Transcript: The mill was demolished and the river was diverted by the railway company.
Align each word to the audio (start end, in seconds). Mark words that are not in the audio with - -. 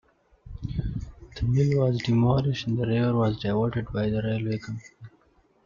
The 1.35 1.43
mill 1.43 1.77
was 1.81 1.99
demolished 2.01 2.65
and 2.65 2.75
the 2.75 2.87
river 2.87 3.13
was 3.13 3.37
diverted 3.39 3.93
by 3.93 4.09
the 4.09 4.23
railway 4.23 4.57
company. 4.57 4.89